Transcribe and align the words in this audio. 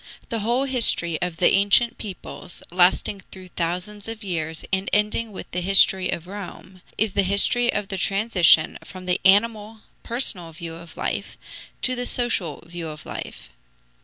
The 0.29 0.39
whole 0.39 0.63
history 0.63 1.21
of 1.21 1.37
the 1.37 1.51
ancient 1.51 1.99
peoples, 1.99 2.63
lasting 2.71 3.21
through 3.31 3.49
thousands 3.49 4.07
of 4.07 4.23
years 4.23 4.65
and 4.73 4.89
ending 4.91 5.31
with 5.31 5.51
the 5.51 5.61
history 5.61 6.09
of 6.09 6.25
Rome, 6.25 6.81
is 6.97 7.13
the 7.13 7.21
history 7.21 7.71
of 7.71 7.89
the 7.89 7.99
transition 7.99 8.79
from 8.83 9.05
the 9.05 9.21
animal, 9.23 9.81
personal 10.01 10.51
view 10.53 10.73
of 10.73 10.97
life 10.97 11.37
to 11.83 11.93
the 11.93 12.07
social 12.07 12.63
view 12.65 12.87
of 12.87 13.05
life. 13.05 13.49